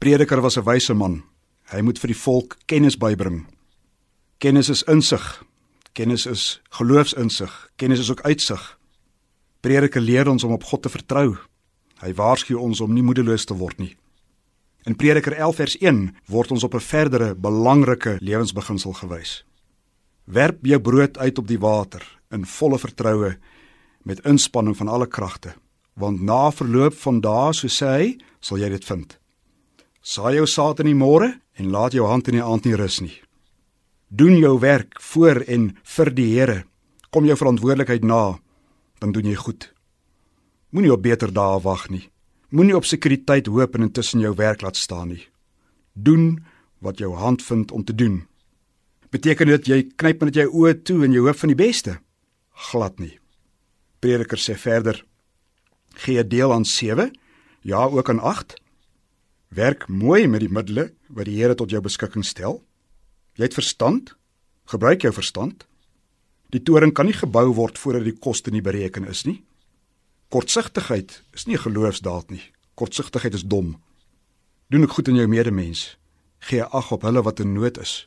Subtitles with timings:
[0.00, 1.22] Prediker was 'n wyse man.
[1.64, 3.46] Hy moet vir die volk kennis bybring.
[4.38, 5.44] Kennis is insig.
[5.92, 7.70] Kennis is geloofsinsig.
[7.76, 8.78] Kennis is ook uitsig.
[9.60, 11.36] Prediker leer ons om op God te vertrou.
[12.00, 13.96] Hy waarsku ons om nie moedeloos te word nie.
[14.84, 19.44] In Prediker 11 vers 1 word ons op 'n verdere belangrike lewensbeginsel gewys.
[20.24, 23.38] Werp jou brood uit op die water in volle vertroue
[24.02, 25.54] met inspanning van alle kragte,
[25.94, 29.19] want na verloop van dae, so sê hy, sal jy dit vind.
[30.00, 33.00] Saai jou saad in die môre en laat jou hand in die aand nie rus
[33.04, 33.16] nie.
[34.08, 36.62] Doen jou werk voor en vir die Here.
[37.10, 38.38] Kom jou verantwoordelikheid na,
[38.98, 39.68] dan doen jy goed.
[40.70, 42.08] Moenie op beter dae wag nie.
[42.50, 45.26] Moenie op sekuriteit hoop en intussen jou werk laat staan nie.
[45.92, 46.44] Doen
[46.80, 48.22] wat jou hand vind om te doen.
[49.10, 51.98] Beteken dit jy knyp net jou oë toe en jy hoop van die beste?
[52.70, 53.18] Glad nie.
[54.00, 55.04] Prediker sê verder:
[56.02, 57.10] Gee deel aan 7,
[57.62, 58.59] ja ook aan 8.
[59.50, 62.60] Werk mooi met die middele wat die Here tot jou beskikking stel.
[63.34, 64.12] Jy het verstand?
[64.70, 65.64] Gebruik jou verstand.
[66.54, 69.40] Die toring kan nie gebou word voordat die koste nie bereken is nie.
[70.30, 72.42] Kortsigtigheid is nie 'n geloofsdaad nie.
[72.76, 73.82] Kortsigtigheid is dom.
[74.70, 75.96] Doen ek goed aan jou medemens.
[76.38, 78.06] Gee ag op hulle wat in nood is.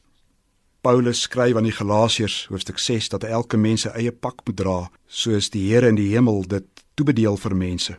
[0.82, 4.92] Paulus skryf aan die Galasiërs hoofstuk 6 dat elke mens sy eie pak moet dra,
[5.08, 6.64] soos die Here in die hemel dit
[6.96, 7.98] toebedeel vir mense.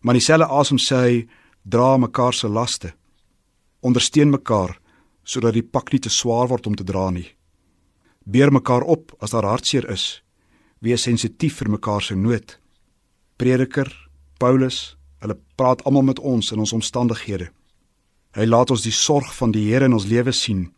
[0.00, 1.28] Maar dieselfde asem sê hy
[1.68, 2.94] dra mekaar se laste.
[3.80, 4.78] Ondersteun mekaar
[5.26, 7.26] sodat die pak nie te swaar word om te dra nie.
[8.22, 10.22] Beer mekaar op as daar hartseer is.
[10.78, 12.58] Wees sensitief vir mekaar se nood.
[13.36, 13.90] Prediker
[14.38, 17.50] Paulus, hulle praat almal met ons in ons omstandighede.
[18.36, 20.68] Hy laat ons die sorg van die Here in ons lewe sien.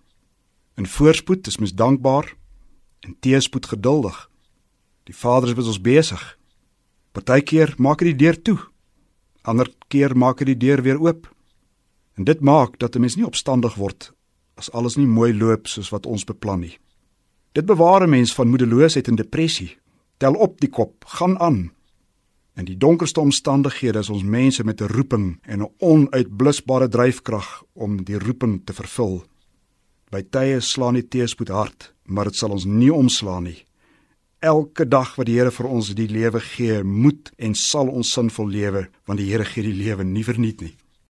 [0.79, 2.33] In voorspoed is mens dankbaar
[3.05, 4.17] en teëspoed geduldig.
[5.05, 6.23] Die Vader is met ons besig.
[7.13, 8.59] Partykeer maak hy die deur toe.
[9.43, 11.29] Ander keer maak hy die deur weer oop.
[12.17, 14.13] En dit maak dat 'n mens nie opstandig word
[14.59, 16.79] as alles nie mooi loop soos wat ons beplan nie.
[17.55, 19.79] Dit bewaar 'n mens van moedeloosheid en depressie.
[20.19, 21.71] Tel op die kop, gaan aan.
[22.57, 28.05] In die donkerste omstandighede is ons mense met 'n roeping en 'n onuitblusbare dryfkrag om
[28.05, 29.25] die roeping te vervul.
[30.11, 33.65] By tye slaan die teëspoed hard, maar dit sal ons nie omslaan nie.
[34.41, 38.47] Elke dag wat die Here vir ons die lewe gee, moet en sal ons sinvol
[38.55, 40.77] lewe, want die Here gee die lewe nie verniet nie.